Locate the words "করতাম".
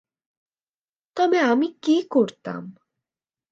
2.09-2.63